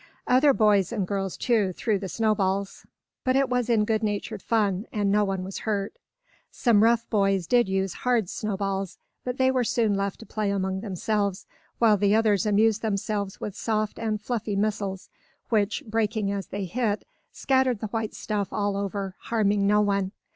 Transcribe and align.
Other 0.25 0.51
boys 0.51 0.91
and 0.91 1.05
girls 1.07 1.37
too, 1.37 1.73
threw 1.73 1.99
the 1.99 2.09
snowballs, 2.09 2.87
but 3.23 3.35
it 3.35 3.49
was 3.49 3.69
in 3.69 3.85
goodnatured 3.85 4.41
fun, 4.41 4.87
and 4.91 5.11
no 5.11 5.23
one 5.23 5.43
was 5.43 5.59
hurt. 5.59 5.93
Some 6.49 6.81
rough 6.81 7.07
boys 7.11 7.45
did 7.45 7.69
use 7.69 7.93
hard 8.01 8.27
snowballs, 8.27 8.97
but 9.23 9.37
they 9.37 9.51
were 9.51 9.63
soon 9.63 9.93
left 9.93 10.19
to 10.21 10.25
play 10.25 10.49
among 10.49 10.79
themselves, 10.81 11.45
while 11.77 11.97
the 11.97 12.15
others 12.15 12.47
amused 12.47 12.81
themselves 12.81 13.39
with 13.39 13.55
soft 13.55 13.99
and 13.99 14.19
fluffy 14.19 14.55
missiles, 14.55 15.07
which, 15.49 15.83
breaking 15.85 16.31
as 16.31 16.47
they 16.47 16.65
hit, 16.65 17.05
scattered 17.31 17.77
the 17.79 17.85
white 17.89 18.15
stuff 18.15 18.51
all 18.51 18.75
over, 18.75 19.13
harming 19.19 19.67
no 19.67 19.81
one. 19.81 20.13